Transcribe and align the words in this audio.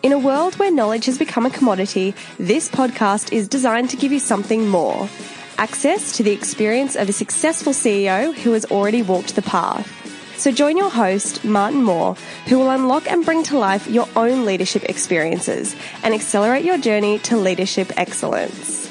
In 0.00 0.12
a 0.12 0.18
world 0.18 0.54
where 0.60 0.70
knowledge 0.70 1.06
has 1.06 1.18
become 1.18 1.44
a 1.44 1.50
commodity, 1.50 2.14
this 2.38 2.68
podcast 2.68 3.32
is 3.32 3.48
designed 3.48 3.90
to 3.90 3.96
give 3.96 4.12
you 4.12 4.20
something 4.20 4.68
more 4.68 5.08
access 5.58 6.16
to 6.16 6.22
the 6.22 6.30
experience 6.30 6.94
of 6.94 7.08
a 7.08 7.12
successful 7.12 7.72
CEO 7.72 8.32
who 8.32 8.52
has 8.52 8.64
already 8.66 9.02
walked 9.02 9.34
the 9.34 9.42
path. 9.42 9.90
So 10.38 10.52
join 10.52 10.76
your 10.76 10.88
host, 10.88 11.44
Martin 11.44 11.82
Moore, 11.82 12.14
who 12.46 12.60
will 12.60 12.70
unlock 12.70 13.10
and 13.10 13.24
bring 13.24 13.42
to 13.44 13.58
life 13.58 13.88
your 13.88 14.08
own 14.14 14.46
leadership 14.46 14.84
experiences 14.84 15.74
and 16.04 16.14
accelerate 16.14 16.64
your 16.64 16.78
journey 16.78 17.18
to 17.20 17.36
leadership 17.36 17.90
excellence. 17.96 18.88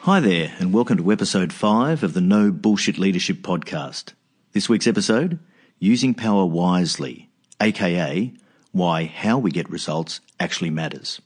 Hi 0.00 0.18
there, 0.18 0.52
and 0.58 0.72
welcome 0.72 0.98
to 0.98 1.12
episode 1.12 1.52
5 1.52 2.02
of 2.02 2.12
the 2.12 2.20
No 2.20 2.50
Bullshit 2.50 2.98
Leadership 2.98 3.36
Podcast. 3.36 4.14
This 4.50 4.68
week's 4.68 4.88
episode 4.88 5.38
Using 5.78 6.12
Power 6.12 6.44
Wisely, 6.44 7.30
aka 7.60 8.34
why 8.76 9.04
how 9.04 9.38
we 9.38 9.50
get 9.50 9.70
results 9.70 10.20
actually 10.38 10.70
matters. 10.70 11.20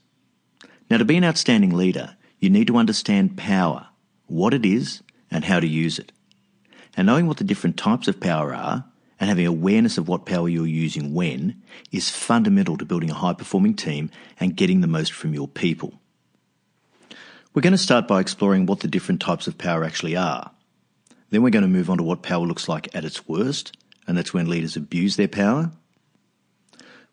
Now, 0.91 0.99
to 0.99 1.05
be 1.05 1.17
an 1.17 1.25
outstanding 1.25 1.77
leader, 1.77 2.17
you 2.39 2.51
need 2.51 2.67
to 2.67 2.77
understand 2.77 3.37
power, 3.37 3.89
what 4.27 4.55
it 4.55 4.65
is, 4.65 5.03
and 5.31 5.45
how 5.45 5.61
to 5.61 5.67
use 5.67 5.99
it. 5.99 6.13
And 6.97 7.07
knowing 7.07 7.27
what 7.27 7.37
the 7.37 7.45
different 7.45 7.77
types 7.77 8.09
of 8.09 8.21
power 8.21 8.55
are 8.55 8.85
and 9.21 9.29
having 9.29 9.47
awareness 9.47 9.99
of 9.99 10.09
what 10.09 10.27
power 10.27 10.49
you're 10.49 10.67
using 10.67 11.15
when 11.15 11.63
is 11.93 12.11
fundamental 12.11 12.77
to 12.79 12.85
building 12.85 13.11
a 13.11 13.15
high 13.15 13.35
performing 13.35 13.75
team 13.75 14.11
and 14.41 14.57
getting 14.57 14.81
the 14.81 14.87
most 14.87 15.13
from 15.13 15.35
your 15.35 15.47
people. 15.47 16.01
We're 17.53 17.63
going 17.63 17.73
to 17.73 17.79
start 17.79 18.09
by 18.09 18.21
exploring 18.21 18.67
what 18.67 18.81
the 18.81 18.89
different 18.89 19.21
types 19.21 19.47
of 19.47 19.59
power 19.59 19.85
actually 19.85 20.17
are. 20.17 20.53
Then 21.31 21.43
we're 21.43 21.51
going 21.51 21.63
to 21.63 21.69
move 21.69 21.91
on 21.91 21.99
to 21.99 22.03
what 22.03 22.23
power 22.23 22.47
looks 22.47 22.69
like 22.69 22.95
at 22.95 23.05
its 23.05 23.29
worst, 23.29 23.77
and 24.07 24.17
that's 24.17 24.33
when 24.33 24.49
leaders 24.49 24.77
abuse 24.77 25.17
their 25.17 25.29
power. 25.29 25.71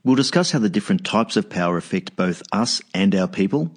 We'll 0.04 0.16
discuss 0.16 0.52
how 0.52 0.60
the 0.60 0.70
different 0.70 1.06
types 1.06 1.36
of 1.36 1.50
power 1.50 1.78
affect 1.78 2.16
both 2.16 2.42
us 2.52 2.82
and 2.94 3.14
our 3.14 3.28
people, 3.28 3.72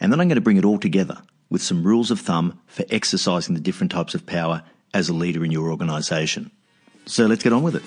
and 0.00 0.12
then 0.12 0.20
I'm 0.20 0.28
going 0.28 0.36
to 0.36 0.40
bring 0.40 0.56
it 0.56 0.64
all 0.64 0.78
together 0.78 1.22
with 1.50 1.62
some 1.62 1.82
rules 1.82 2.10
of 2.10 2.20
thumb 2.20 2.60
for 2.66 2.84
exercising 2.90 3.54
the 3.54 3.60
different 3.60 3.92
types 3.92 4.14
of 4.14 4.26
power 4.26 4.62
as 4.94 5.08
a 5.08 5.14
leader 5.14 5.44
in 5.44 5.50
your 5.50 5.70
organisation. 5.70 6.50
So 7.06 7.26
let's 7.26 7.42
get 7.42 7.52
on 7.52 7.62
with 7.62 7.76
it. 7.76 7.82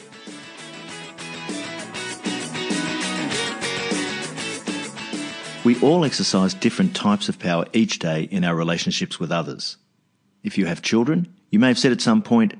We 5.63 5.79
all 5.81 6.03
exercise 6.05 6.55
different 6.55 6.95
types 6.95 7.29
of 7.29 7.37
power 7.37 7.65
each 7.71 7.99
day 7.99 8.23
in 8.23 8.43
our 8.43 8.55
relationships 8.55 9.19
with 9.19 9.31
others. 9.31 9.77
If 10.43 10.57
you 10.57 10.65
have 10.65 10.81
children, 10.81 11.35
you 11.51 11.59
may 11.59 11.67
have 11.67 11.77
said 11.77 11.91
at 11.91 12.01
some 12.01 12.23
point, 12.23 12.55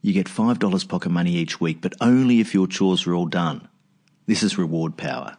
you 0.00 0.12
get 0.12 0.28
$5 0.28 0.88
pocket 0.88 1.10
money 1.10 1.32
each 1.32 1.60
week, 1.60 1.80
but 1.80 1.94
only 2.00 2.38
if 2.40 2.54
your 2.54 2.68
chores 2.68 3.04
are 3.06 3.14
all 3.14 3.26
done. 3.26 3.68
This 4.30 4.44
is 4.44 4.56
reward 4.56 4.96
power. 4.96 5.36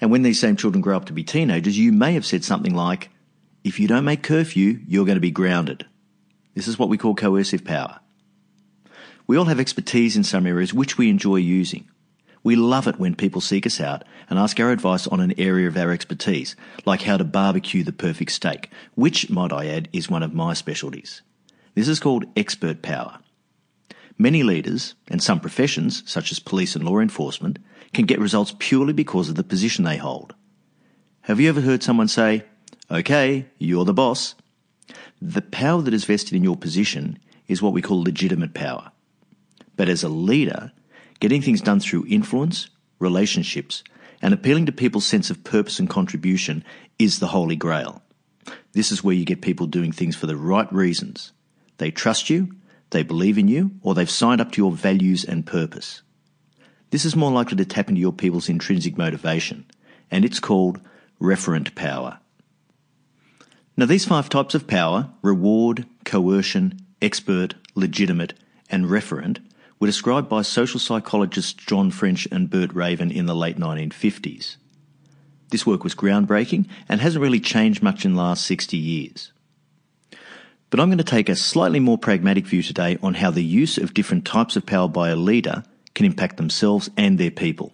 And 0.00 0.10
when 0.10 0.22
these 0.22 0.40
same 0.40 0.56
children 0.56 0.82
grow 0.82 0.96
up 0.96 1.04
to 1.04 1.12
be 1.12 1.22
teenagers, 1.22 1.78
you 1.78 1.92
may 1.92 2.14
have 2.14 2.26
said 2.26 2.42
something 2.42 2.74
like, 2.74 3.10
if 3.62 3.78
you 3.78 3.86
don't 3.86 4.04
make 4.04 4.24
curfew, 4.24 4.80
you're 4.88 5.04
going 5.04 5.14
to 5.14 5.20
be 5.20 5.30
grounded. 5.30 5.86
This 6.56 6.66
is 6.66 6.80
what 6.80 6.88
we 6.88 6.98
call 6.98 7.14
coercive 7.14 7.64
power. 7.64 8.00
We 9.28 9.36
all 9.36 9.44
have 9.44 9.60
expertise 9.60 10.16
in 10.16 10.24
some 10.24 10.48
areas 10.48 10.74
which 10.74 10.98
we 10.98 11.08
enjoy 11.08 11.36
using. 11.36 11.88
We 12.42 12.56
love 12.56 12.88
it 12.88 12.98
when 12.98 13.14
people 13.14 13.40
seek 13.40 13.66
us 13.66 13.80
out 13.80 14.02
and 14.28 14.36
ask 14.36 14.58
our 14.58 14.72
advice 14.72 15.06
on 15.06 15.20
an 15.20 15.38
area 15.38 15.68
of 15.68 15.76
our 15.76 15.92
expertise, 15.92 16.56
like 16.86 17.02
how 17.02 17.16
to 17.18 17.24
barbecue 17.24 17.84
the 17.84 17.92
perfect 17.92 18.32
steak, 18.32 18.68
which, 18.96 19.30
might 19.30 19.52
I 19.52 19.66
add, 19.68 19.88
is 19.92 20.10
one 20.10 20.24
of 20.24 20.34
my 20.34 20.54
specialties. 20.54 21.22
This 21.76 21.86
is 21.86 22.00
called 22.00 22.24
expert 22.36 22.82
power. 22.82 23.20
Many 24.18 24.42
leaders, 24.42 24.96
and 25.06 25.22
some 25.22 25.38
professions, 25.38 26.02
such 26.10 26.32
as 26.32 26.40
police 26.40 26.74
and 26.74 26.84
law 26.84 26.98
enforcement, 26.98 27.60
can 27.92 28.06
get 28.06 28.18
results 28.18 28.54
purely 28.58 28.92
because 28.92 29.28
of 29.28 29.34
the 29.34 29.44
position 29.44 29.84
they 29.84 29.96
hold. 29.96 30.34
Have 31.22 31.40
you 31.40 31.48
ever 31.48 31.60
heard 31.60 31.82
someone 31.82 32.08
say, 32.08 32.44
Okay, 32.90 33.46
you're 33.58 33.84
the 33.84 33.92
boss? 33.92 34.34
The 35.20 35.42
power 35.42 35.82
that 35.82 35.94
is 35.94 36.04
vested 36.04 36.34
in 36.34 36.44
your 36.44 36.56
position 36.56 37.18
is 37.48 37.62
what 37.62 37.72
we 37.72 37.82
call 37.82 38.02
legitimate 38.02 38.54
power. 38.54 38.92
But 39.76 39.88
as 39.88 40.02
a 40.02 40.08
leader, 40.08 40.72
getting 41.20 41.42
things 41.42 41.60
done 41.60 41.80
through 41.80 42.06
influence, 42.08 42.68
relationships, 42.98 43.82
and 44.22 44.32
appealing 44.32 44.66
to 44.66 44.72
people's 44.72 45.06
sense 45.06 45.30
of 45.30 45.44
purpose 45.44 45.78
and 45.78 45.90
contribution 45.90 46.64
is 46.98 47.18
the 47.18 47.28
holy 47.28 47.56
grail. 47.56 48.02
This 48.72 48.92
is 48.92 49.02
where 49.02 49.14
you 49.14 49.24
get 49.24 49.42
people 49.42 49.66
doing 49.66 49.92
things 49.92 50.16
for 50.16 50.26
the 50.26 50.36
right 50.36 50.70
reasons. 50.72 51.32
They 51.78 51.90
trust 51.90 52.30
you, 52.30 52.54
they 52.90 53.02
believe 53.02 53.38
in 53.38 53.48
you, 53.48 53.72
or 53.82 53.94
they've 53.94 54.08
signed 54.08 54.40
up 54.40 54.52
to 54.52 54.62
your 54.62 54.72
values 54.72 55.24
and 55.24 55.46
purpose. 55.46 56.02
This 56.90 57.04
is 57.04 57.16
more 57.16 57.30
likely 57.30 57.56
to 57.56 57.64
tap 57.64 57.88
into 57.88 58.00
your 58.00 58.12
people's 58.12 58.48
intrinsic 58.48 58.96
motivation, 58.96 59.66
and 60.10 60.24
it's 60.24 60.40
called 60.40 60.80
referent 61.20 61.74
power. 61.74 62.18
Now, 63.76 63.86
these 63.86 64.04
five 64.04 64.28
types 64.28 64.54
of 64.54 64.66
power 64.66 65.10
reward, 65.22 65.86
coercion, 66.04 66.80
expert, 67.02 67.54
legitimate, 67.74 68.34
and 68.70 68.86
referent 68.86 69.38
were 69.78 69.86
described 69.86 70.28
by 70.28 70.42
social 70.42 70.80
psychologists 70.80 71.52
John 71.52 71.90
French 71.90 72.26
and 72.32 72.48
Bert 72.48 72.72
Raven 72.72 73.10
in 73.10 73.26
the 73.26 73.34
late 73.34 73.58
1950s. 73.58 74.56
This 75.50 75.66
work 75.66 75.84
was 75.84 75.94
groundbreaking 75.94 76.66
and 76.88 77.00
hasn't 77.00 77.22
really 77.22 77.40
changed 77.40 77.82
much 77.82 78.04
in 78.04 78.14
the 78.14 78.22
last 78.22 78.46
60 78.46 78.76
years. 78.76 79.32
But 80.70 80.80
I'm 80.80 80.88
going 80.88 80.98
to 80.98 81.04
take 81.04 81.28
a 81.28 81.36
slightly 81.36 81.78
more 81.78 81.98
pragmatic 81.98 82.46
view 82.46 82.62
today 82.62 82.98
on 83.02 83.14
how 83.14 83.30
the 83.30 83.44
use 83.44 83.78
of 83.78 83.94
different 83.94 84.24
types 84.24 84.56
of 84.56 84.66
power 84.66 84.88
by 84.88 85.10
a 85.10 85.16
leader 85.16 85.62
can 85.96 86.06
impact 86.06 86.36
themselves 86.36 86.88
and 86.96 87.18
their 87.18 87.32
people. 87.32 87.72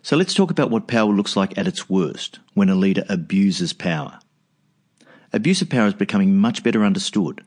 So 0.00 0.16
let's 0.16 0.32
talk 0.32 0.50
about 0.50 0.70
what 0.70 0.88
power 0.88 1.12
looks 1.12 1.36
like 1.36 1.58
at 1.58 1.66
its 1.66 1.90
worst 1.90 2.38
when 2.54 2.70
a 2.70 2.74
leader 2.74 3.04
abuses 3.10 3.74
power. 3.74 4.18
Abuse 5.34 5.60
of 5.60 5.68
power 5.68 5.88
is 5.88 5.94
becoming 5.94 6.38
much 6.38 6.62
better 6.62 6.82
understood 6.82 7.44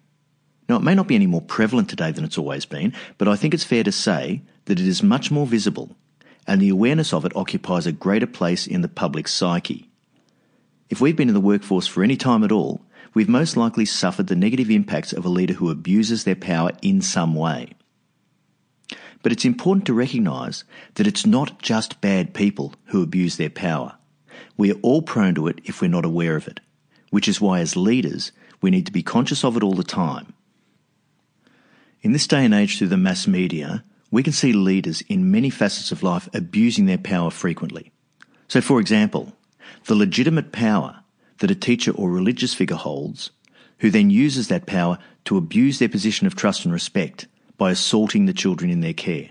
now, 0.69 0.75
it 0.77 0.83
may 0.83 0.93
not 0.93 1.07
be 1.07 1.15
any 1.15 1.25
more 1.25 1.41
prevalent 1.41 1.89
today 1.89 2.11
than 2.11 2.23
it's 2.23 2.37
always 2.37 2.65
been, 2.65 2.93
but 3.17 3.27
I 3.27 3.35
think 3.35 3.55
it's 3.55 3.63
fair 3.63 3.83
to 3.83 3.91
say 3.91 4.43
that 4.65 4.79
it 4.79 4.85
is 4.85 5.01
much 5.01 5.31
more 5.31 5.47
visible, 5.47 5.97
and 6.45 6.61
the 6.61 6.69
awareness 6.69 7.11
of 7.11 7.25
it 7.25 7.35
occupies 7.35 7.87
a 7.87 7.91
greater 7.91 8.27
place 8.27 8.67
in 8.67 8.81
the 8.81 8.87
public 8.87 9.27
psyche. 9.27 9.89
If 10.87 11.01
we've 11.01 11.15
been 11.15 11.27
in 11.27 11.33
the 11.33 11.41
workforce 11.41 11.87
for 11.87 12.03
any 12.03 12.15
time 12.15 12.43
at 12.43 12.51
all, 12.51 12.81
we've 13.15 13.27
most 13.27 13.57
likely 13.57 13.85
suffered 13.85 14.27
the 14.27 14.35
negative 14.35 14.69
impacts 14.69 15.11
of 15.11 15.25
a 15.25 15.29
leader 15.29 15.55
who 15.55 15.71
abuses 15.71 16.23
their 16.23 16.35
power 16.35 16.71
in 16.83 17.01
some 17.01 17.33
way. 17.33 17.71
But 19.21 19.31
it's 19.31 19.45
important 19.45 19.85
to 19.87 19.93
recognise 19.93 20.63
that 20.95 21.07
it's 21.07 21.25
not 21.25 21.61
just 21.61 22.01
bad 22.01 22.33
people 22.33 22.73
who 22.85 23.03
abuse 23.03 23.37
their 23.37 23.49
power. 23.49 23.95
We 24.57 24.71
are 24.71 24.79
all 24.81 25.01
prone 25.01 25.35
to 25.35 25.47
it 25.47 25.59
if 25.65 25.81
we're 25.81 25.89
not 25.89 26.05
aware 26.05 26.35
of 26.35 26.47
it, 26.47 26.59
which 27.09 27.27
is 27.27 27.41
why 27.41 27.59
as 27.59 27.75
leaders 27.75 28.31
we 28.61 28.71
need 28.71 28.85
to 28.85 28.91
be 28.91 29.03
conscious 29.03 29.43
of 29.43 29.57
it 29.57 29.63
all 29.63 29.73
the 29.73 29.83
time 29.83 30.33
in 32.01 32.13
this 32.13 32.27
day 32.27 32.45
and 32.45 32.53
age, 32.53 32.77
through 32.77 32.87
the 32.87 32.97
mass 32.97 33.27
media, 33.27 33.83
we 34.09 34.23
can 34.23 34.33
see 34.33 34.53
leaders 34.53 35.01
in 35.09 35.31
many 35.31 35.49
facets 35.49 35.91
of 35.91 36.01
life 36.01 36.29
abusing 36.33 36.85
their 36.85 36.97
power 36.97 37.29
frequently. 37.29 37.91
So, 38.47 38.61
for 38.61 38.79
example, 38.79 39.33
the 39.85 39.95
legitimate 39.95 40.51
power 40.51 41.01
that 41.39 41.51
a 41.51 41.55
teacher 41.55 41.91
or 41.91 42.09
religious 42.09 42.53
figure 42.53 42.77
holds, 42.77 43.31
who 43.79 43.89
then 43.89 44.09
uses 44.09 44.47
that 44.47 44.65
power 44.65 44.97
to 45.25 45.37
abuse 45.37 45.79
their 45.79 45.89
position 45.89 46.25
of 46.25 46.35
trust 46.35 46.63
and 46.63 46.73
respect 46.73 47.27
by 47.59 47.69
assaulting 47.69 48.25
the 48.25 48.33
children 48.33 48.71
in 48.71 48.81
their 48.81 48.93
care. 48.93 49.29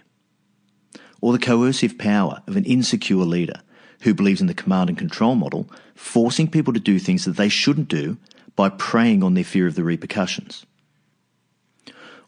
Or 1.20 1.32
the 1.32 1.40
coercive 1.40 1.98
power 1.98 2.42
of 2.46 2.56
an 2.56 2.64
insecure 2.64 3.16
leader 3.16 3.60
who 4.02 4.14
believes 4.14 4.40
in 4.40 4.46
the 4.46 4.54
command 4.54 4.88
and 4.88 4.96
control 4.96 5.34
model, 5.34 5.68
forcing 5.96 6.48
people 6.48 6.72
to 6.72 6.78
do 6.78 7.00
things 7.00 7.24
that 7.24 7.36
they 7.36 7.48
shouldn't 7.48 7.88
do 7.88 8.16
by 8.54 8.68
preying 8.68 9.24
on 9.24 9.34
their 9.34 9.42
fear 9.42 9.66
of 9.66 9.74
the 9.74 9.82
repercussions 9.82 10.64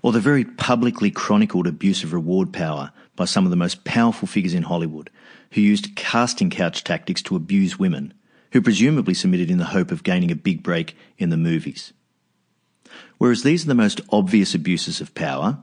or 0.02 0.12
the 0.12 0.20
very 0.20 0.44
publicly 0.44 1.11
chronicled 1.11 1.67
abuse 1.67 2.03
of 2.03 2.12
reward 2.12 2.53
power 2.53 2.93
by 3.17 3.25
some 3.25 3.44
of 3.44 3.50
the 3.50 3.56
most 3.56 3.85
powerful 3.85 4.26
figures 4.26 4.55
in 4.55 4.62
Hollywood, 4.62 5.11
who 5.53 5.61
used 5.61 5.94
casting 5.96 6.50
couch 6.50 6.85
tactics 6.85 7.23
to 7.23 7.37
abuse 7.37 7.79
women, 7.79 8.14
who 8.53 8.62
presumably 8.62 9.14
submitted 9.14 9.50
in 9.50 9.58
the 9.58 9.67
hope 9.67 9.91
of 9.91 10.03
gaining 10.03 10.31
a 10.31 10.37
big 10.37 10.62
break 10.62 10.96
in 11.19 11.31
the 11.31 11.37
movies. 11.37 11.93
Whereas 13.19 13.43
these 13.43 13.64
are 13.64 13.69
the 13.69 13.75
most 13.75 14.00
obvious 14.11 14.55
abuses 14.55 15.00
of 15.00 15.14
power, 15.14 15.58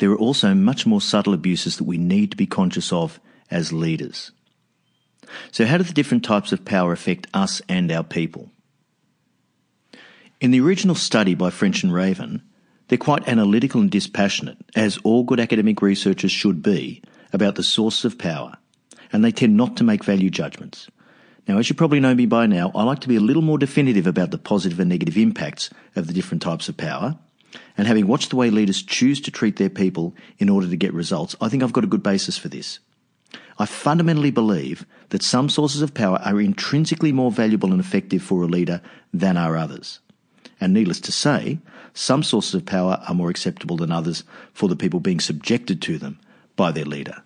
there 0.00 0.10
are 0.10 0.18
also 0.18 0.54
much 0.54 0.86
more 0.86 1.00
subtle 1.00 1.34
abuses 1.34 1.76
that 1.76 1.84
we 1.84 1.98
need 1.98 2.30
to 2.30 2.36
be 2.36 2.46
conscious 2.46 2.90
of 2.90 3.20
as 3.50 3.70
leaders. 3.70 4.32
So, 5.52 5.66
how 5.66 5.76
do 5.76 5.84
the 5.84 5.92
different 5.92 6.24
types 6.24 6.52
of 6.52 6.64
power 6.64 6.92
affect 6.92 7.26
us 7.34 7.60
and 7.68 7.92
our 7.92 8.02
people? 8.02 8.50
In 10.40 10.52
the 10.52 10.60
original 10.60 10.94
study 10.94 11.34
by 11.34 11.50
French 11.50 11.82
and 11.82 11.92
Raven, 11.92 12.42
they're 12.88 12.96
quite 12.96 13.28
analytical 13.28 13.82
and 13.82 13.90
dispassionate, 13.90 14.56
as 14.74 14.98
all 15.04 15.22
good 15.22 15.38
academic 15.38 15.82
researchers 15.82 16.32
should 16.32 16.62
be, 16.62 17.02
about 17.34 17.56
the 17.56 17.62
sources 17.62 18.06
of 18.06 18.18
power, 18.18 18.56
and 19.12 19.22
they 19.22 19.30
tend 19.30 19.54
not 19.54 19.76
to 19.76 19.84
make 19.84 20.02
value 20.02 20.30
judgments. 20.30 20.88
Now, 21.46 21.58
as 21.58 21.68
you 21.68 21.76
probably 21.76 22.00
know 22.00 22.14
me 22.14 22.24
by 22.24 22.46
now, 22.46 22.72
I 22.74 22.84
like 22.84 23.00
to 23.00 23.08
be 23.08 23.16
a 23.16 23.20
little 23.20 23.42
more 23.42 23.58
definitive 23.58 24.06
about 24.06 24.30
the 24.30 24.38
positive 24.38 24.80
and 24.80 24.88
negative 24.88 25.18
impacts 25.18 25.68
of 25.94 26.06
the 26.06 26.14
different 26.14 26.40
types 26.40 26.70
of 26.70 26.78
power. 26.78 27.18
And 27.76 27.86
having 27.86 28.06
watched 28.06 28.30
the 28.30 28.36
way 28.36 28.50
leaders 28.50 28.82
choose 28.82 29.20
to 29.22 29.30
treat 29.30 29.56
their 29.56 29.70
people 29.70 30.14
in 30.38 30.48
order 30.48 30.68
to 30.68 30.76
get 30.76 30.92
results, 30.92 31.34
I 31.40 31.48
think 31.48 31.62
I've 31.62 31.72
got 31.72 31.84
a 31.84 31.88
good 31.88 32.02
basis 32.02 32.36
for 32.38 32.48
this. 32.48 32.78
I 33.58 33.66
fundamentally 33.66 34.30
believe 34.30 34.86
that 35.10 35.22
some 35.22 35.48
sources 35.48 35.82
of 35.82 35.94
power 35.94 36.18
are 36.24 36.40
intrinsically 36.40 37.12
more 37.12 37.30
valuable 37.30 37.72
and 37.72 37.80
effective 37.80 38.22
for 38.22 38.42
a 38.42 38.46
leader 38.46 38.80
than 39.12 39.36
are 39.36 39.56
others. 39.56 40.00
And 40.60 40.72
needless 40.72 41.00
to 41.00 41.12
say, 41.12 41.58
some 41.92 42.22
sources 42.22 42.54
of 42.54 42.66
power 42.66 43.02
are 43.06 43.14
more 43.14 43.30
acceptable 43.30 43.76
than 43.76 43.92
others 43.92 44.24
for 44.52 44.68
the 44.68 44.76
people 44.76 45.00
being 45.00 45.20
subjected 45.20 45.82
to 45.82 45.98
them 45.98 46.18
by 46.56 46.72
their 46.72 46.84
leader. 46.84 47.22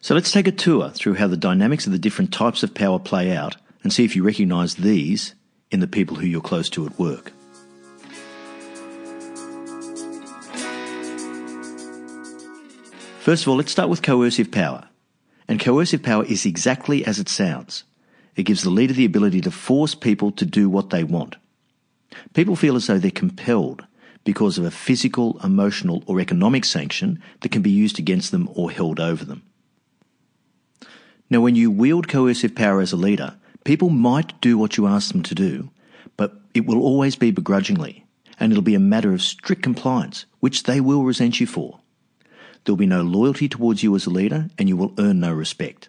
So 0.00 0.14
let's 0.14 0.32
take 0.32 0.46
a 0.46 0.52
tour 0.52 0.90
through 0.90 1.14
how 1.14 1.26
the 1.26 1.36
dynamics 1.36 1.86
of 1.86 1.92
the 1.92 1.98
different 1.98 2.32
types 2.32 2.62
of 2.62 2.74
power 2.74 2.98
play 2.98 3.36
out 3.36 3.56
and 3.82 3.92
see 3.92 4.04
if 4.04 4.14
you 4.14 4.22
recognise 4.22 4.76
these 4.76 5.34
in 5.70 5.80
the 5.80 5.86
people 5.86 6.16
who 6.16 6.26
you're 6.26 6.40
close 6.40 6.68
to 6.70 6.86
at 6.86 6.98
work. 6.98 7.32
First 13.26 13.42
of 13.42 13.48
all, 13.48 13.56
let's 13.56 13.72
start 13.72 13.88
with 13.88 14.02
coercive 14.02 14.52
power. 14.52 14.84
And 15.48 15.58
coercive 15.58 16.00
power 16.00 16.24
is 16.26 16.46
exactly 16.46 17.04
as 17.04 17.18
it 17.18 17.28
sounds. 17.28 17.82
It 18.36 18.44
gives 18.44 18.62
the 18.62 18.70
leader 18.70 18.94
the 18.94 19.04
ability 19.04 19.40
to 19.40 19.50
force 19.50 19.96
people 19.96 20.30
to 20.30 20.46
do 20.46 20.70
what 20.70 20.90
they 20.90 21.02
want. 21.02 21.34
People 22.34 22.54
feel 22.54 22.76
as 22.76 22.86
though 22.86 23.00
they're 23.00 23.10
compelled 23.10 23.84
because 24.22 24.58
of 24.58 24.64
a 24.64 24.70
physical, 24.70 25.40
emotional, 25.42 26.04
or 26.06 26.20
economic 26.20 26.64
sanction 26.64 27.20
that 27.40 27.50
can 27.50 27.62
be 27.62 27.70
used 27.70 27.98
against 27.98 28.30
them 28.30 28.48
or 28.54 28.70
held 28.70 29.00
over 29.00 29.24
them. 29.24 29.42
Now, 31.28 31.40
when 31.40 31.56
you 31.56 31.68
wield 31.68 32.06
coercive 32.06 32.54
power 32.54 32.80
as 32.80 32.92
a 32.92 32.96
leader, 32.96 33.34
people 33.64 33.90
might 33.90 34.40
do 34.40 34.56
what 34.56 34.76
you 34.76 34.86
ask 34.86 35.10
them 35.10 35.24
to 35.24 35.34
do, 35.34 35.70
but 36.16 36.40
it 36.54 36.64
will 36.64 36.80
always 36.80 37.16
be 37.16 37.32
begrudgingly, 37.32 38.06
and 38.38 38.52
it'll 38.52 38.62
be 38.62 38.76
a 38.76 38.78
matter 38.78 39.12
of 39.12 39.20
strict 39.20 39.64
compliance, 39.64 40.26
which 40.38 40.62
they 40.62 40.80
will 40.80 41.02
resent 41.02 41.40
you 41.40 41.48
for. 41.48 41.80
There'll 42.66 42.76
be 42.76 42.86
no 42.86 43.02
loyalty 43.02 43.48
towards 43.48 43.84
you 43.84 43.94
as 43.94 44.06
a 44.06 44.10
leader, 44.10 44.48
and 44.58 44.68
you 44.68 44.76
will 44.76 44.92
earn 44.98 45.20
no 45.20 45.32
respect. 45.32 45.88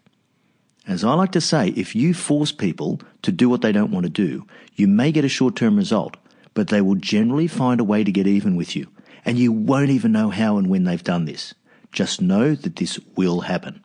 As 0.87 1.03
I 1.03 1.15
like 1.15 1.31
to 1.31 1.41
say, 1.41 1.69
if 1.69 1.95
you 1.95 2.13
force 2.13 2.51
people 2.51 3.01
to 3.23 3.31
do 3.31 3.49
what 3.49 3.61
they 3.61 3.71
don't 3.71 3.91
want 3.91 4.05
to 4.05 4.11
do, 4.11 4.45
you 4.75 4.87
may 4.87 5.11
get 5.11 5.25
a 5.25 5.29
short 5.29 5.55
term 5.55 5.75
result, 5.75 6.17
but 6.53 6.67
they 6.67 6.79
will 6.79 6.95
generally 6.95 7.47
find 7.47 7.79
a 7.79 7.83
way 7.83 8.03
to 8.03 8.11
get 8.11 8.27
even 8.27 8.55
with 8.55 8.75
you, 8.75 8.87
and 9.25 9.39
you 9.39 9.51
won't 9.51 9.89
even 9.89 10.11
know 10.11 10.29
how 10.29 10.57
and 10.57 10.69
when 10.69 10.83
they've 10.83 11.03
done 11.03 11.25
this. 11.25 11.55
Just 11.91 12.21
know 12.21 12.53
that 12.53 12.75
this 12.75 12.99
will 13.15 13.41
happen. 13.41 13.83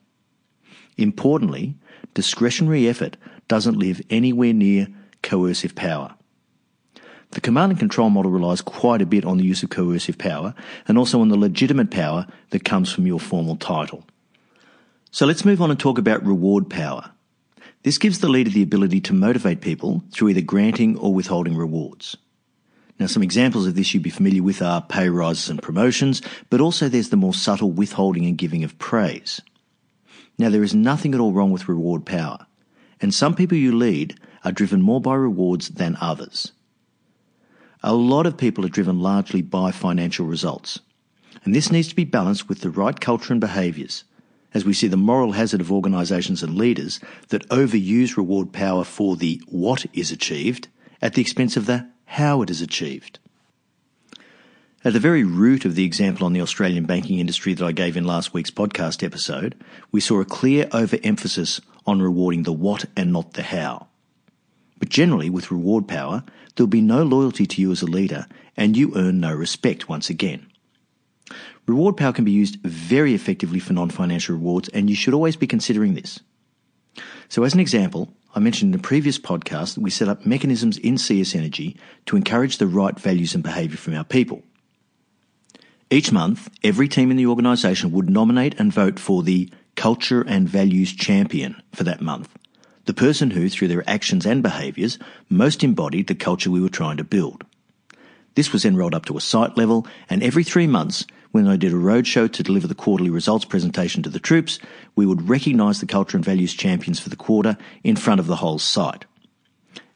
Importantly, 0.99 1.77
discretionary 2.13 2.87
effort 2.87 3.17
doesn't 3.49 3.79
live 3.79 4.03
anywhere 4.11 4.53
near 4.53 4.89
coercive 5.23 5.75
power. 5.75 6.15
The 7.33 7.41
command 7.41 7.73
and 7.73 7.79
control 7.79 8.11
model 8.11 8.31
relies 8.31 8.61
quite 8.61 9.01
a 9.01 9.07
bit 9.07 9.25
on 9.25 9.39
the 9.39 9.45
use 9.45 9.62
of 9.62 9.71
coercive 9.71 10.19
power 10.19 10.55
and 10.87 10.99
also 10.99 11.21
on 11.21 11.29
the 11.29 11.37
legitimate 11.37 11.91
power 11.91 12.27
that 12.51 12.65
comes 12.65 12.93
from 12.93 13.07
your 13.07 13.19
formal 13.19 13.57
title. 13.57 14.05
So 15.11 15.27
let's 15.27 15.45
move 15.45 15.61
on 15.61 15.71
and 15.71 15.81
talk 15.81 15.99
about 15.99 16.25
reward 16.25 16.69
power. 16.69 17.11
This 17.85 17.99
gives 17.99 18.21
the 18.21 18.29
leader 18.29 18.51
the 18.51 18.62
ability 18.62 19.01
to 19.03 19.15
motivate 19.15 19.62
people 19.62 20.05
through 20.12 20.29
either 20.29 20.43
granting 20.43 20.97
or 20.99 21.15
withholding 21.15 21.57
rewards. 21.57 22.17
Now, 22.99 23.07
some 23.07 23.23
examples 23.23 23.67
of 23.67 23.75
this 23.75 23.93
you'd 23.93 24.03
be 24.03 24.11
familiar 24.11 24.43
with 24.43 24.61
are 24.61 24.83
pay 24.83 25.09
rises 25.09 25.49
and 25.49 25.61
promotions, 25.61 26.23
but 26.51 26.61
also 26.61 26.89
there's 26.89 27.09
the 27.09 27.17
more 27.17 27.35
subtle 27.35 27.73
withholding 27.73 28.27
and 28.27 28.39
giving 28.39 28.62
of 28.62 28.79
praise. 28.79 29.41
Now, 30.39 30.51
there 30.51 30.62
is 30.62 30.75
nothing 30.75 31.15
at 31.15 31.21
all 31.21 31.33
wrong 31.33 31.51
with 31.51 31.69
reward 31.69 32.05
power, 32.05 32.47
and 33.01 33.12
some 33.12 33.35
people 33.35 33.57
you 33.57 33.75
lead 33.75 34.21
are 34.45 34.53
driven 34.53 34.83
more 34.83 35.01
by 35.01 35.15
rewards 35.15 35.71
than 35.71 35.97
others. 36.01 36.53
A 37.85 37.95
lot 37.95 38.27
of 38.27 38.37
people 38.37 38.65
are 38.65 38.69
driven 38.69 39.01
largely 39.01 39.43
by 39.43 39.73
financial 39.73 40.25
results, 40.25 40.79
and 41.45 41.53
this 41.53 41.73
needs 41.73 41.89
to 41.89 41.97
be 41.97 42.05
balanced 42.05 42.49
with 42.49 42.61
the 42.61 42.71
right 42.71 42.99
culture 43.01 43.33
and 43.33 43.41
behaviours 43.41 44.05
as 44.55 44.65
we 44.65 44.73
see 44.73 44.87
the 44.87 44.97
moral 44.97 45.33
hazard 45.33 45.61
of 45.61 45.73
organisations 45.73 46.43
and 46.43 46.57
leaders 46.57 47.01
that 47.29 47.49
overuse 47.49 48.17
reward 48.17 48.53
power 48.53 48.85
for 48.85 49.17
the 49.17 49.41
what 49.49 49.87
is 49.93 50.12
achieved 50.12 50.69
at 51.01 51.15
the 51.15 51.23
expense 51.23 51.57
of 51.57 51.67
the 51.67 51.89
how 52.05 52.43
it 52.43 52.51
is 52.51 52.61
achieved. 52.61 53.19
At 54.85 54.93
the 54.93 55.01
very 55.01 55.25
root 55.25 55.65
of 55.65 55.75
the 55.75 55.85
example 55.85 56.27
on 56.27 56.33
the 56.33 56.41
Australian 56.41 56.85
banking 56.85 57.19
industry 57.19 57.55
that 57.55 57.65
I 57.65 57.73
gave 57.73 57.97
in 57.97 58.05
last 58.05 58.35
week's 58.35 58.51
podcast 58.51 59.03
episode, 59.03 59.55
we 59.91 60.01
saw 60.01 60.21
a 60.21 60.25
clear 60.25 60.69
overemphasis 60.73 61.61
on 61.87 62.03
rewarding 62.03 62.43
the 62.43 62.53
what 62.53 62.85
and 62.97 63.12
not 63.12 63.33
the 63.33 63.43
how. 63.43 63.89
But 64.83 64.89
generally, 64.89 65.31
with 65.31 65.53
reward 65.53 65.87
power, 65.87 66.25
there'll 66.57 66.67
be 66.67 66.81
no 66.81 67.05
loyalty 67.05 67.47
to 67.47 67.61
you 67.62 67.71
as 67.71 67.83
a 67.83 67.87
leader, 67.87 68.27
and 68.57 68.77
you 68.77 68.91
earn 68.97 69.21
no 69.21 69.33
respect 69.33 69.89
once 69.89 70.11
again. 70.11 70.51
Reward 71.69 71.97
power 71.97 72.12
can 72.12 72.25
be 72.25 72.33
used 72.33 72.57
very 72.62 73.15
effectively 73.15 73.61
for 73.61 73.75
non 73.75 73.91
financial 73.91 74.35
rewards, 74.35 74.69
and 74.71 74.91
you 74.91 74.97
should 74.97 75.15
always 75.15 75.37
be 75.37 75.47
considering 75.47 75.95
this. 75.95 76.19
So, 77.29 77.45
as 77.45 77.55
an 77.55 77.61
example, 77.61 78.12
I 78.35 78.41
mentioned 78.41 78.75
in 78.75 78.81
a 78.81 78.83
previous 78.83 79.21
podcast 79.21 79.75
that 79.75 79.83
we 79.83 79.91
set 79.91 80.09
up 80.09 80.27
mechanisms 80.27 80.79
in 80.79 80.99
CS 80.99 81.37
Energy 81.37 81.77
to 82.07 82.17
encourage 82.17 82.59
the 82.59 82.67
right 82.67 82.99
values 82.99 83.37
and 83.37 83.45
behaviour 83.45 83.77
from 83.77 83.95
our 83.95 84.03
people. 84.03 84.43
Each 85.91 86.11
month, 86.11 86.51
every 86.65 86.89
team 86.89 87.12
in 87.12 87.17
the 87.17 87.27
organisation 87.27 87.93
would 87.93 88.11
nominate 88.11 88.59
and 88.59 88.73
vote 88.73 88.99
for 88.99 89.23
the 89.23 89.49
Culture 89.77 90.23
and 90.23 90.49
Values 90.49 90.93
Champion 90.93 91.62
for 91.73 91.85
that 91.85 92.01
month, 92.01 92.37
the 92.85 92.95
person 92.95 93.31
who, 93.31 93.49
through 93.49 93.69
their 93.69 93.89
actions 93.89 94.27
and 94.27 94.43
behaviours, 94.43 94.99
most 95.29 95.62
embodied 95.62 96.09
the 96.09 96.15
culture 96.15 96.51
we 96.51 96.61
were 96.61 96.69
trying 96.69 96.97
to 96.97 97.05
build. 97.05 97.45
This 98.35 98.53
was 98.53 98.62
then 98.62 98.77
rolled 98.77 98.95
up 98.95 99.05
to 99.07 99.17
a 99.17 99.21
site 99.21 99.57
level, 99.57 99.87
and 100.09 100.23
every 100.23 100.43
three 100.43 100.67
months, 100.67 101.07
when 101.33 101.47
I 101.47 101.57
did 101.57 101.73
a 101.73 101.77
roadshow 101.77 102.31
to 102.33 102.43
deliver 102.43 102.67
the 102.67 102.75
quarterly 102.75 103.11
results 103.11 103.45
presentation 103.45 104.03
to 104.03 104.11
the 104.11 104.19
troops, 104.19 104.59
we 104.97 105.07
would 105.07 105.29
recognise 105.29 105.81
the 105.81 105.87
culture 105.87 106.17
and 106.17 106.25
values 106.25 106.55
champions 106.55 106.99
for 106.99 107.09
the 107.09 107.17
quarter 107.17 107.57
in 107.85 107.97
front 107.97 108.21
of 108.21 108.27
the 108.27 108.37
whole 108.37 108.59
site. 108.59 109.05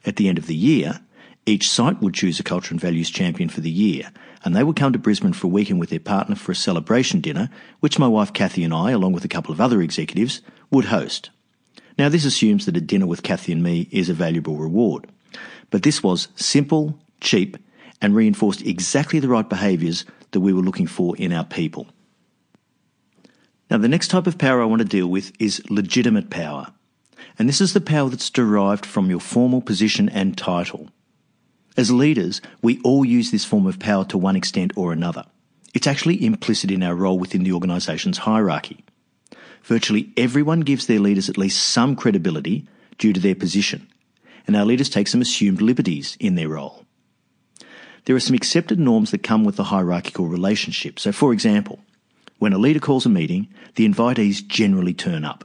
At 0.05 0.15
the 0.15 0.29
end 0.29 0.37
of 0.37 0.47
the 0.47 0.55
year, 0.55 1.01
each 1.45 1.69
site 1.69 2.01
would 2.01 2.13
choose 2.13 2.39
a 2.39 2.43
culture 2.43 2.73
and 2.73 2.81
values 2.81 3.09
champion 3.09 3.49
for 3.49 3.61
the 3.61 3.71
year, 3.71 4.11
and 4.43 4.55
they 4.55 4.63
would 4.63 4.75
come 4.75 4.93
to 4.93 4.99
Brisbane 4.99 5.33
for 5.33 5.47
a 5.47 5.49
weekend 5.49 5.79
with 5.79 5.89
their 5.89 5.99
partner 5.99 6.35
for 6.35 6.51
a 6.51 6.55
celebration 6.55 7.21
dinner, 7.21 7.49
which 7.79 7.99
my 7.99 8.07
wife 8.07 8.33
Kathy 8.33 8.63
and 8.63 8.73
I, 8.73 8.91
along 8.91 9.13
with 9.13 9.25
a 9.25 9.29
couple 9.29 9.51
of 9.51 9.61
other 9.61 9.81
executives, 9.81 10.41
would 10.69 10.85
host. 10.85 11.29
Now, 11.97 12.09
this 12.09 12.25
assumes 12.25 12.65
that 12.65 12.77
a 12.77 12.81
dinner 12.81 13.07
with 13.07 13.23
Kathy 13.23 13.51
and 13.51 13.63
me 13.63 13.87
is 13.91 14.09
a 14.09 14.13
valuable 14.13 14.57
reward. 14.57 15.07
But 15.71 15.83
this 15.83 16.03
was 16.03 16.27
simple, 16.35 16.99
cheap, 17.21 17.57
and 18.01 18.15
reinforced 18.15 18.61
exactly 18.61 19.19
the 19.19 19.27
right 19.27 19.47
behaviours 19.47 20.05
that 20.31 20.41
we 20.41 20.53
were 20.53 20.61
looking 20.61 20.87
for 20.87 21.17
in 21.17 21.33
our 21.33 21.43
people. 21.43 21.87
Now, 23.69 23.77
the 23.77 23.87
next 23.87 24.09
type 24.09 24.27
of 24.27 24.37
power 24.37 24.61
I 24.61 24.65
want 24.65 24.81
to 24.81 24.87
deal 24.87 25.07
with 25.07 25.31
is 25.39 25.61
legitimate 25.69 26.29
power. 26.29 26.67
And 27.39 27.49
this 27.49 27.61
is 27.61 27.73
the 27.73 27.81
power 27.81 28.09
that's 28.09 28.29
derived 28.29 28.85
from 28.85 29.09
your 29.09 29.19
formal 29.19 29.61
position 29.61 30.09
and 30.09 30.37
title. 30.37 30.89
As 31.75 31.91
leaders, 31.91 32.41
we 32.61 32.79
all 32.81 33.03
use 33.05 33.31
this 33.31 33.45
form 33.45 33.67
of 33.67 33.79
power 33.79 34.05
to 34.05 34.17
one 34.17 34.35
extent 34.35 34.71
or 34.75 34.93
another. 34.93 35.25
It's 35.73 35.87
actually 35.87 36.23
implicit 36.25 36.71
in 36.71 36.81
our 36.81 36.95
role 36.95 37.19
within 37.19 37.43
the 37.43 37.53
organisation's 37.53 38.19
hierarchy. 38.19 38.83
Virtually 39.63 40.11
everyone 40.15 40.61
gives 40.61 40.87
their 40.87 40.99
leaders 40.99 41.29
at 41.29 41.37
least 41.37 41.61
some 41.61 41.95
credibility 41.95 42.67
due 42.97 43.13
to 43.13 43.19
their 43.19 43.35
position, 43.35 43.87
and 44.45 44.55
our 44.55 44.65
leaders 44.65 44.89
take 44.89 45.07
some 45.07 45.21
assumed 45.21 45.61
liberties 45.61 46.17
in 46.19 46.35
their 46.35 46.49
role. 46.49 46.85
There 48.05 48.15
are 48.15 48.21
some 48.21 48.35
accepted 48.35 48.79
norms 48.79 49.11
that 49.11 49.23
come 49.23 49.43
with 49.43 49.57
the 49.57 49.65
hierarchical 49.65 50.27
relationship. 50.27 50.97
So, 50.97 51.11
for 51.11 51.33
example, 51.33 51.79
when 52.39 52.53
a 52.53 52.57
leader 52.57 52.79
calls 52.79 53.05
a 53.05 53.09
meeting, 53.09 53.49
the 53.75 53.87
invitees 53.87 54.47
generally 54.47 54.93
turn 54.93 55.25
up. 55.25 55.43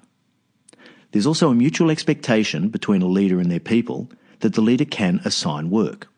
There's 1.10 1.26
also 1.26 1.50
a 1.50 1.54
mutual 1.54 1.90
expectation 1.90 2.68
between 2.68 3.02
a 3.02 3.06
leader 3.06 3.40
and 3.40 3.50
their 3.50 3.60
people 3.60 4.08
that 4.40 4.54
the 4.54 4.60
leader 4.60 4.84
can 4.84 5.20
assign 5.24 5.70
work. 5.70 6.11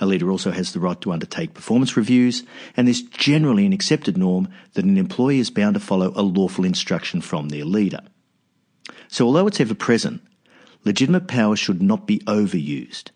A 0.00 0.06
leader 0.06 0.30
also 0.30 0.50
has 0.50 0.72
the 0.72 0.80
right 0.80 0.98
to 1.02 1.12
undertake 1.12 1.52
performance 1.52 1.96
reviews, 1.96 2.42
and 2.76 2.86
there's 2.86 3.02
generally 3.02 3.66
an 3.66 3.74
accepted 3.74 4.16
norm 4.16 4.48
that 4.72 4.84
an 4.84 4.96
employee 4.96 5.38
is 5.38 5.50
bound 5.50 5.74
to 5.74 5.80
follow 5.80 6.12
a 6.16 6.22
lawful 6.22 6.64
instruction 6.64 7.20
from 7.20 7.50
their 7.50 7.66
leader. 7.66 8.00
So, 9.08 9.26
although 9.26 9.46
it's 9.46 9.60
ever 9.60 9.74
present, 9.74 10.22
legitimate 10.84 11.28
power 11.28 11.54
should 11.54 11.82
not 11.82 12.06
be 12.06 12.20
overused. 12.20 13.10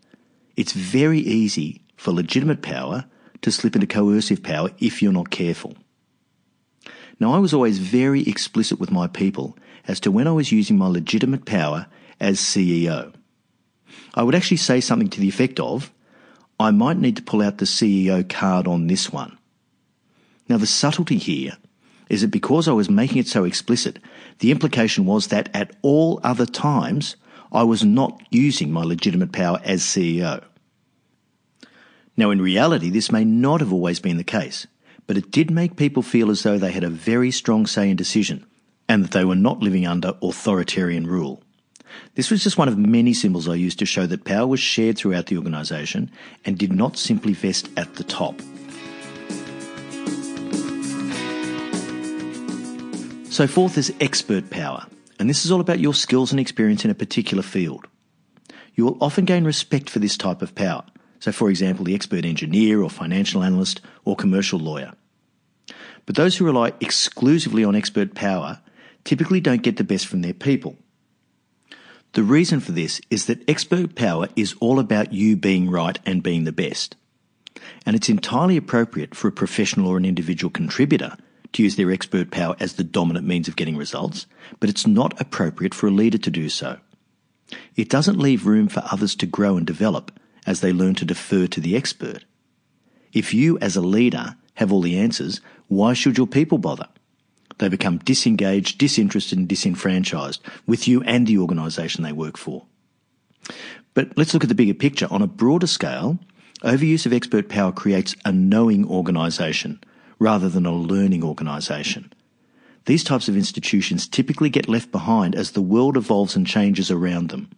It's 0.57 0.73
very 0.73 1.21
easy 1.21 1.83
for 1.97 2.12
legitimate 2.12 2.61
power 2.61 3.07
to 3.41 3.50
slip 3.50 3.75
into 3.75 3.87
coercive 3.87 4.43
power 4.43 4.71
if 4.79 5.00
you're 5.00 5.12
not 5.12 5.31
careful. 5.31 5.75
Now, 7.19 7.33
I 7.33 7.38
was 7.38 7.55
always 7.55 7.79
very 7.79 8.23
explicit 8.23 8.79
with 8.79 8.91
my 8.91 9.07
people 9.07 9.57
as 9.87 10.00
to 10.00 10.11
when 10.11 10.26
I 10.26 10.33
was 10.33 10.53
using 10.53 10.76
my 10.76 10.88
legitimate 10.88 11.47
power 11.47 11.87
as 12.21 12.38
CEO. 12.38 13.14
I 14.14 14.23
would 14.23 14.35
actually 14.35 14.59
say 14.59 14.81
something 14.81 15.09
to 15.09 15.21
the 15.21 15.29
effect 15.29 15.61
of, 15.61 15.93
I 16.58 16.70
might 16.70 16.99
need 16.99 17.16
to 17.16 17.23
pull 17.23 17.42
out 17.42 17.58
the 17.58 17.64
CEO 17.64 18.28
card 18.28 18.66
on 18.66 18.87
this 18.87 19.12
one. 19.12 19.38
Now, 20.49 20.58
the 20.58 20.66
subtlety 20.66 21.18
here 21.18 21.56
is 22.08 22.20
that 22.20 22.30
because 22.30 22.68
I 22.68 22.73
was 22.73 22.90
making 22.90 23.18
it 23.18 23.26
so 23.26 23.44
explicit, 23.44 23.99
the 24.38 24.50
implication 24.50 25.06
was 25.06 25.28
that 25.28 25.49
at 25.54 25.75
all 25.82 26.20
other 26.23 26.46
times, 26.46 27.16
I 27.50 27.62
was 27.62 27.84
not 27.84 28.20
using 28.30 28.70
my 28.70 28.82
legitimate 28.82 29.32
power 29.32 29.61
as 29.64 29.82
CEO. 29.82 30.42
Now, 32.16 32.30
in 32.30 32.40
reality, 32.40 32.90
this 32.90 33.11
may 33.11 33.25
not 33.25 33.61
have 33.61 33.73
always 33.73 34.00
been 34.00 34.16
the 34.16 34.25
case, 34.25 34.66
but 35.06 35.16
it 35.16 35.30
did 35.30 35.50
make 35.50 35.76
people 35.76 36.02
feel 36.02 36.30
as 36.30 36.42
though 36.42 36.58
they 36.58 36.73
had 36.73 36.84
a 36.84 36.90
very 36.90 37.30
strong 37.30 37.66
say 37.66 37.90
in 37.90 37.96
decision 37.96 38.46
and 38.88 39.02
that 39.02 39.12
they 39.12 39.25
were 39.25 39.34
not 39.34 39.61
living 39.61 39.87
under 39.87 40.14
authoritarian 40.23 41.06
rule. 41.06 41.42
This 42.15 42.31
was 42.31 42.43
just 42.43 42.59
one 42.59 42.69
of 42.69 42.79
many 42.79 43.13
symbols 43.13 43.49
I 43.49 43.55
used 43.55 43.79
to 43.81 43.87
show 43.87 44.07
that 44.07 44.25
power 44.25 44.47
was 44.47 44.61
shared 44.61 44.97
throughout 44.97 45.27
the 45.27 45.37
organisation 45.37 46.11
and 46.45 46.59
did 46.59 46.73
not 46.73 46.97
simply 46.97 47.33
vest 47.33 47.69
at 47.77 47.95
the 47.97 48.05
top. 48.05 48.41
So, 53.31 53.49
fourth 53.49 53.77
is 53.77 53.93
expert 54.01 54.49
power, 54.51 54.87
and 55.19 55.29
this 55.29 55.45
is 55.45 55.51
all 55.51 55.61
about 55.61 55.81
your 55.81 55.93
skills 55.93 56.31
and 56.31 56.39
experience 56.39 56.85
in 56.85 56.91
a 56.93 56.95
particular 56.95 57.43
field. 57.43 57.89
You 58.75 58.85
will 58.85 58.99
often 59.01 59.25
gain 59.25 59.45
respect 59.45 59.91
for 59.91 59.99
this 59.99 60.17
type 60.17 60.41
of 60.41 60.55
power. 60.55 60.85
So, 61.19 61.33
for 61.33 61.51
example, 61.51 61.85
the 61.85 61.95
expert 61.95 62.25
engineer 62.25 62.81
or 62.81 62.91
financial 62.91 63.43
analyst 63.43 63.81
or 64.05 64.15
commercial 64.15 64.61
lawyer. 64.61 64.93
But 66.07 66.17
those 66.17 66.37
who 66.37 66.45
rely 66.45 66.75
exclusively 66.81 67.65
on 67.65 67.75
expert 67.75 68.15
power 68.15 68.61
typically 69.05 69.41
don't 69.41 69.63
get 69.63 69.79
the 69.79 69.85
best 69.85 70.07
from 70.07 70.23
their 70.23 70.35
people. 70.35 70.77
The 72.14 72.23
reason 72.23 72.61
for 72.61 72.71
this 72.71 73.00
is 73.11 73.26
that 73.26 73.42
expert 73.49 73.97
power 73.97 74.28
is 74.37 74.54
all 74.61 74.78
about 74.78 75.12
you 75.12 75.35
being 75.35 75.68
right 75.68 75.99
and 76.06 76.23
being 76.23 76.44
the 76.44 76.52
best. 76.52 76.94
And 77.85 77.97
it's 77.97 78.09
entirely 78.09 78.56
appropriate 78.56 79.16
for 79.16 79.26
a 79.26 79.33
professional 79.33 79.88
or 79.88 79.97
an 79.97 80.04
individual 80.04 80.50
contributor 80.50 81.16
to 81.54 81.62
use 81.64 81.75
their 81.75 81.90
expert 81.90 82.30
power 82.30 82.54
as 82.61 82.75
the 82.75 82.85
dominant 82.85 83.26
means 83.26 83.49
of 83.49 83.56
getting 83.56 83.76
results, 83.76 84.26
but 84.61 84.71
it's 84.71 84.87
not 84.87 85.21
appropriate 85.21 85.75
for 85.75 85.88
a 85.88 85.92
leader 85.92 86.18
to 86.18 86.30
do 86.30 86.49
so. 86.49 86.78
It 87.75 87.88
doesn't 87.88 88.18
leave 88.18 88.47
room 88.47 88.68
for 88.68 88.85
others 88.92 89.16
to 89.16 89.26
grow 89.26 89.56
and 89.56 89.66
develop 89.66 90.12
as 90.47 90.61
they 90.61 90.73
learn 90.73 90.94
to 90.97 91.04
defer 91.04 91.49
to 91.49 91.61
the 91.61 91.76
expert. 91.76 92.25
If 93.12 93.35
you, 93.35 93.59
as 93.59 93.75
a 93.75 93.80
leader, 93.80 94.37
have 94.54 94.73
all 94.73 94.83
the 94.83 94.99
answers, 94.99 95.40
why 95.66 95.94
should 95.94 96.16
your 96.16 96.28
people 96.28 96.59
bother? 96.59 96.87
They 97.58 97.68
become 97.68 97.99
disengaged, 97.99 98.78
disinterested, 98.78 99.38
and 99.38 99.49
disenfranchised 99.49 100.42
with 100.66 100.88
you 100.88 101.02
and 101.02 101.26
the 101.26 101.38
organisation 101.38 102.02
they 102.02 102.12
work 102.12 102.37
for. 102.37 102.66
But 103.94 104.16
let's 104.16 104.34
look 104.34 104.42
at 104.42 104.49
the 104.49 104.54
bigger 104.54 104.75
picture. 104.75 105.06
On 105.11 105.23
a 105.23 105.28
broader 105.28 105.68
scale, 105.68 106.18
overuse 106.62 107.06
of 107.06 107.12
expert 107.12 107.49
power 107.49 107.73
creates 107.73 108.16
a 108.25 108.32
knowing 108.32 108.84
organisation 108.87 109.80
rather 110.18 110.49
than 110.49 110.66
a 110.66 110.75
learning 110.75 111.23
organisation. 111.23 112.12
These 112.87 113.04
types 113.04 113.28
of 113.28 113.37
institutions 113.37 114.08
typically 114.08 114.50
get 114.50 114.68
left 114.68 114.90
behind 114.92 115.34
as 115.34 115.52
the 115.52 115.62
world 115.62 115.96
evolves 115.96 116.37
and 116.37 116.46
changes 116.46 116.90
around 116.90 117.30
them. 117.30 117.50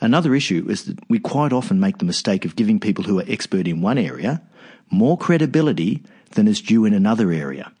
Another 0.00 0.34
issue 0.34 0.66
is 0.68 0.84
that 0.84 0.98
we 1.08 1.18
quite 1.18 1.52
often 1.52 1.80
make 1.80 1.98
the 1.98 2.04
mistake 2.04 2.44
of 2.44 2.56
giving 2.56 2.80
people 2.80 3.04
who 3.04 3.18
are 3.18 3.24
expert 3.26 3.66
in 3.66 3.80
one 3.80 3.98
area 3.98 4.42
more 4.90 5.16
credibility 5.16 6.02
than 6.32 6.46
is 6.46 6.60
due 6.60 6.84
in 6.84 6.92
another 6.92 7.32
area 7.32 7.72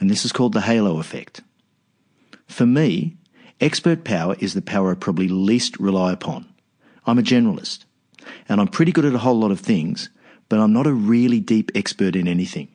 and 0.00 0.10
this 0.10 0.24
is 0.24 0.32
called 0.32 0.52
the 0.52 0.60
halo 0.60 0.98
effect. 0.98 1.40
For 2.46 2.66
me, 2.66 3.16
expert 3.60 4.04
power 4.04 4.36
is 4.38 4.54
the 4.54 4.62
power 4.62 4.92
I 4.92 4.94
probably 4.94 5.28
least 5.28 5.78
rely 5.78 6.12
upon. 6.12 6.46
I'm 7.06 7.18
a 7.18 7.22
generalist, 7.22 7.84
and 8.48 8.60
I'm 8.60 8.68
pretty 8.68 8.92
good 8.92 9.04
at 9.04 9.14
a 9.14 9.18
whole 9.18 9.38
lot 9.38 9.50
of 9.50 9.60
things, 9.60 10.10
but 10.48 10.58
I'm 10.58 10.72
not 10.72 10.86
a 10.86 10.92
really 10.92 11.40
deep 11.40 11.70
expert 11.74 12.16
in 12.16 12.28
anything. 12.28 12.68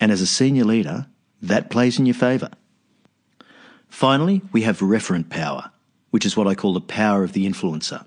And 0.00 0.10
as 0.10 0.20
a 0.20 0.26
senior 0.26 0.64
leader, 0.64 1.06
that 1.40 1.70
plays 1.70 1.98
in 1.98 2.06
your 2.06 2.14
favour. 2.14 2.50
Finally, 3.88 4.42
we 4.52 4.62
have 4.62 4.78
referent 4.78 5.28
power, 5.28 5.70
which 6.10 6.24
is 6.24 6.36
what 6.36 6.46
I 6.46 6.54
call 6.54 6.72
the 6.72 6.80
power 6.80 7.24
of 7.24 7.32
the 7.32 7.46
influencer. 7.46 8.06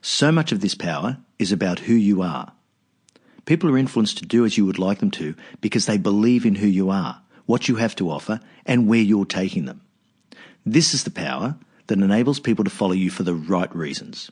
So 0.00 0.32
much 0.32 0.52
of 0.52 0.60
this 0.60 0.74
power 0.74 1.18
is 1.38 1.52
about 1.52 1.80
who 1.80 1.94
you 1.94 2.22
are. 2.22 2.52
People 3.44 3.70
are 3.70 3.78
influenced 3.78 4.18
to 4.18 4.26
do 4.26 4.44
as 4.44 4.56
you 4.56 4.64
would 4.64 4.78
like 4.78 4.98
them 4.98 5.10
to 5.12 5.34
because 5.60 5.86
they 5.86 5.98
believe 5.98 6.46
in 6.46 6.56
who 6.56 6.66
you 6.66 6.90
are 6.90 7.20
what 7.46 7.68
you 7.68 7.76
have 7.76 7.94
to 7.96 8.10
offer, 8.10 8.40
and 8.66 8.88
where 8.88 9.00
you're 9.00 9.24
taking 9.24 9.64
them. 9.64 9.80
This 10.64 10.94
is 10.94 11.04
the 11.04 11.10
power 11.10 11.56
that 11.88 11.98
enables 11.98 12.40
people 12.40 12.64
to 12.64 12.70
follow 12.70 12.92
you 12.92 13.10
for 13.10 13.22
the 13.22 13.34
right 13.34 13.74
reasons. 13.74 14.30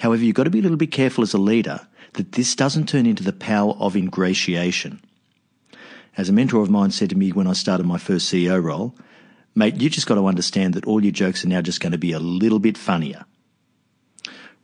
However, 0.00 0.24
you've 0.24 0.34
got 0.34 0.44
to 0.44 0.50
be 0.50 0.58
a 0.58 0.62
little 0.62 0.76
bit 0.76 0.90
careful 0.90 1.22
as 1.22 1.34
a 1.34 1.38
leader 1.38 1.86
that 2.14 2.32
this 2.32 2.54
doesn't 2.54 2.88
turn 2.88 3.06
into 3.06 3.22
the 3.22 3.32
power 3.32 3.74
of 3.78 3.96
ingratiation. 3.96 5.00
As 6.16 6.28
a 6.28 6.32
mentor 6.32 6.62
of 6.62 6.70
mine 6.70 6.90
said 6.90 7.10
to 7.10 7.16
me 7.16 7.32
when 7.32 7.46
I 7.46 7.52
started 7.52 7.86
my 7.86 7.98
first 7.98 8.32
CEO 8.32 8.62
role, 8.62 8.94
mate, 9.54 9.80
you 9.80 9.90
just 9.90 10.06
got 10.06 10.14
to 10.16 10.26
understand 10.26 10.74
that 10.74 10.86
all 10.86 11.02
your 11.02 11.12
jokes 11.12 11.44
are 11.44 11.48
now 11.48 11.60
just 11.60 11.80
going 11.80 11.92
to 11.92 11.98
be 11.98 12.12
a 12.12 12.20
little 12.20 12.58
bit 12.58 12.78
funnier. 12.78 13.24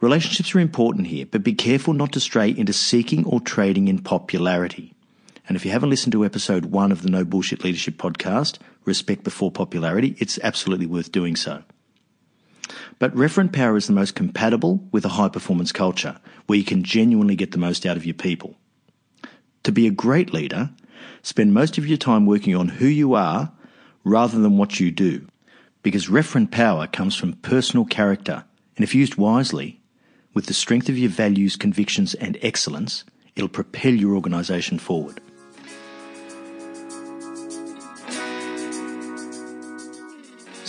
Relationships 0.00 0.54
are 0.54 0.60
important 0.60 1.08
here, 1.08 1.26
but 1.26 1.42
be 1.42 1.52
careful 1.52 1.92
not 1.92 2.12
to 2.12 2.20
stray 2.20 2.50
into 2.50 2.72
seeking 2.72 3.24
or 3.26 3.40
trading 3.40 3.88
in 3.88 3.98
popularity. 3.98 4.94
And 5.49 5.56
if 5.56 5.64
you 5.64 5.70
haven't 5.73 5.90
listened 5.90 6.12
to 6.12 6.25
episode 6.25 6.66
one 6.66 6.92
of 6.92 7.02
the 7.02 7.11
No 7.11 7.25
Bullshit 7.25 7.64
Leadership 7.64 7.97
podcast, 7.97 8.59
Respect 8.85 9.25
Before 9.25 9.50
Popularity, 9.50 10.14
it's 10.18 10.38
absolutely 10.42 10.87
worth 10.87 11.11
doing 11.11 11.37
so. 11.37 11.64
But 12.99 13.14
referent 13.14 13.52
power 13.52 13.76
is 13.76 13.87
the 13.87 13.92
most 13.92 14.14
compatible 14.14 14.87
with 14.92 15.04
a 15.04 15.11
high 15.11 15.28
performance 15.28 15.73
culture 15.73 16.18
where 16.47 16.59
you 16.59 16.64
can 16.64 16.85
genuinely 16.85 17.35
get 17.35 17.52
the 17.52 17.59
most 17.59 17.85
out 17.85 17.97
of 17.97 18.04
your 18.04 18.14
people. 18.14 18.56
To 19.64 19.73
be 19.73 19.87
a 19.87 19.90
great 19.90 20.32
leader, 20.32 20.70
spend 21.23 21.52
most 21.52 21.78
of 21.78 21.87
your 21.87 21.99
time 21.99 22.26
working 22.26 22.54
on 22.54 22.68
who 22.68 22.87
you 22.87 23.14
are 23.14 23.52
rather 24.04 24.38
than 24.38 24.56
what 24.56 24.80
you 24.80 24.90
do, 24.90 25.26
because 25.82 26.09
referent 26.09 26.50
power 26.50 26.87
comes 26.87 27.16
from 27.16 27.35
personal 27.35 27.85
character, 27.85 28.44
and 28.76 28.85
if 28.85 28.94
used 28.94 29.16
wisely, 29.16 29.80
with 30.32 30.47
the 30.47 30.54
strength 30.54 30.88
of 30.88 30.99
your 30.99 31.11
values, 31.11 31.56
convictions, 31.56 32.14
and 32.14 32.38
excellence, 32.40 33.04
it'll 33.35 33.49
propel 33.49 33.92
your 33.92 34.14
organisation 34.14 34.78
forward. 34.78 35.20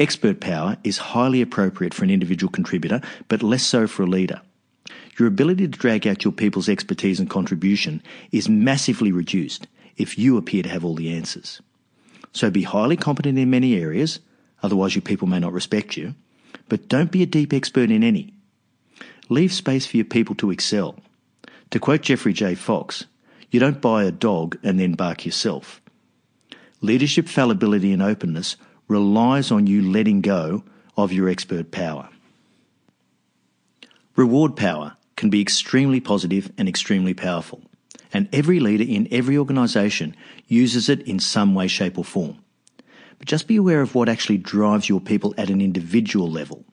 Expert 0.00 0.40
power 0.40 0.78
is 0.82 0.96
highly 0.96 1.42
appropriate 1.42 1.92
for 1.92 2.04
an 2.04 2.10
individual 2.10 2.50
contributor, 2.50 3.02
but 3.28 3.42
less 3.42 3.62
so 3.62 3.86
for 3.86 4.02
a 4.02 4.06
leader. 4.06 4.40
Your 5.18 5.28
ability 5.28 5.68
to 5.68 5.78
drag 5.78 6.06
out 6.06 6.24
your 6.24 6.32
people's 6.32 6.70
expertise 6.70 7.20
and 7.20 7.28
contribution 7.28 8.02
is 8.32 8.48
massively 8.48 9.12
reduced 9.12 9.66
if 9.98 10.18
you 10.18 10.38
appear 10.38 10.62
to 10.62 10.70
have 10.70 10.86
all 10.86 10.94
the 10.94 11.12
answers. 11.12 11.60
So 12.32 12.50
be 12.50 12.62
highly 12.62 12.96
competent 12.96 13.38
in 13.38 13.50
many 13.50 13.76
areas, 13.76 14.20
otherwise 14.62 14.94
your 14.94 15.02
people 15.02 15.28
may 15.28 15.38
not 15.38 15.52
respect 15.52 15.98
you, 15.98 16.14
but 16.70 16.88
don't 16.88 17.12
be 17.12 17.22
a 17.22 17.26
deep 17.26 17.52
expert 17.52 17.90
in 17.90 18.02
any. 18.02 18.32
Leave 19.28 19.52
space 19.52 19.84
for 19.84 19.98
your 19.98 20.06
people 20.06 20.34
to 20.36 20.50
excel. 20.50 20.98
To 21.72 21.78
quote 21.78 22.00
Jeffrey 22.00 22.32
J. 22.32 22.54
Fox, 22.54 23.04
you 23.50 23.60
don't 23.60 23.82
buy 23.82 24.04
a 24.04 24.10
dog 24.10 24.56
and 24.62 24.80
then 24.80 24.94
bark 24.94 25.26
yourself. 25.26 25.82
Leadership 26.80 27.28
fallibility 27.28 27.92
and 27.92 28.02
openness 28.02 28.56
relies 28.90 29.52
on 29.52 29.68
you 29.68 29.80
letting 29.80 30.20
go 30.20 30.64
of 30.96 31.12
your 31.12 31.28
expert 31.28 31.70
power. 31.70 32.08
Reward 34.16 34.56
power 34.56 34.96
can 35.16 35.30
be 35.30 35.40
extremely 35.40 36.00
positive 36.00 36.50
and 36.58 36.68
extremely 36.68 37.14
powerful, 37.14 37.62
and 38.12 38.28
every 38.32 38.58
leader 38.58 38.84
in 38.84 39.06
every 39.12 39.38
organisation 39.38 40.16
uses 40.48 40.88
it 40.88 41.00
in 41.02 41.20
some 41.20 41.54
way, 41.54 41.68
shape, 41.68 41.96
or 41.96 42.04
form. 42.04 42.38
But 43.18 43.28
just 43.28 43.46
be 43.46 43.56
aware 43.56 43.80
of 43.80 43.94
what 43.94 44.08
actually 44.08 44.38
drives 44.38 44.88
your 44.88 45.00
people 45.00 45.34
at 45.38 45.50
an 45.50 45.60
individual 45.60 46.28
level. 46.28 46.64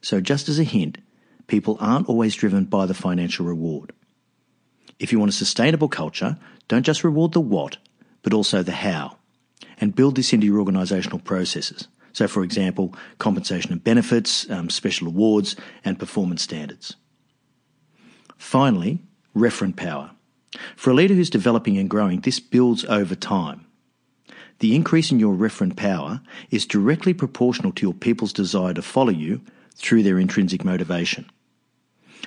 So, 0.00 0.20
just 0.20 0.48
as 0.48 0.58
a 0.58 0.64
hint, 0.64 0.98
people 1.46 1.76
aren't 1.78 2.08
always 2.08 2.34
driven 2.34 2.64
by 2.64 2.86
the 2.86 2.94
financial 2.94 3.46
reward. 3.46 3.92
If 4.98 5.12
you 5.12 5.20
want 5.20 5.30
a 5.30 5.34
sustainable 5.34 5.88
culture, 5.88 6.38
don't 6.66 6.86
just 6.86 7.04
reward 7.04 7.32
the 7.32 7.40
what, 7.40 7.76
but 8.22 8.32
also 8.32 8.62
the 8.62 8.72
how, 8.72 9.18
and 9.82 9.96
build 9.96 10.14
this 10.14 10.32
into 10.32 10.46
your 10.46 10.64
organisational 10.64 11.22
processes. 11.24 11.88
So, 12.12 12.28
for 12.28 12.44
example, 12.44 12.94
compensation 13.18 13.72
and 13.72 13.82
benefits, 13.82 14.48
um, 14.48 14.70
special 14.70 15.08
awards, 15.08 15.56
and 15.84 15.98
performance 15.98 16.40
standards. 16.40 16.94
Finally, 18.36 19.00
referent 19.34 19.74
power. 19.74 20.12
For 20.76 20.90
a 20.90 20.94
leader 20.94 21.14
who's 21.14 21.30
developing 21.30 21.78
and 21.78 21.90
growing, 21.90 22.20
this 22.20 22.38
builds 22.38 22.84
over 22.84 23.16
time. 23.16 23.66
The 24.60 24.76
increase 24.76 25.10
in 25.10 25.18
your 25.18 25.34
referent 25.34 25.74
power 25.74 26.20
is 26.52 26.64
directly 26.64 27.12
proportional 27.12 27.72
to 27.72 27.82
your 27.82 27.94
people's 27.94 28.32
desire 28.32 28.74
to 28.74 28.82
follow 28.82 29.10
you 29.10 29.40
through 29.74 30.04
their 30.04 30.20
intrinsic 30.20 30.64
motivation. 30.64 31.28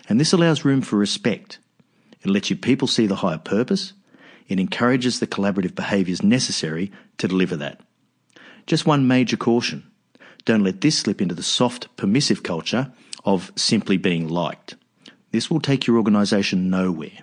And 0.10 0.20
this 0.20 0.34
allows 0.34 0.66
room 0.66 0.82
for 0.82 0.98
respect. 0.98 1.60
It 2.22 2.30
lets 2.30 2.50
your 2.50 2.58
people 2.58 2.90
see 2.90 3.08
the 3.08 3.16
higher 3.16 3.38
purpose. 3.38 3.94
It 4.48 4.60
encourages 4.60 5.20
the 5.20 5.28
collaborative 5.28 5.76
behaviours 5.76 6.24
necessary 6.24 6.92
to 7.18 7.28
deliver 7.28 7.56
that. 7.58 7.82
Just 8.68 8.86
one 8.86 9.08
major 9.08 9.38
caution. 9.38 9.90
Don't 10.46 10.64
let 10.64 10.82
this 10.82 10.98
slip 10.98 11.22
into 11.22 11.36
the 11.36 11.44
soft, 11.44 11.96
permissive 11.98 12.44
culture 12.44 12.92
of 13.24 13.52
simply 13.56 13.98
being 13.98 14.28
liked. 14.28 14.76
This 15.32 15.50
will 15.50 15.60
take 15.60 15.88
your 15.88 15.98
organisation 15.98 16.70
nowhere. 16.70 17.20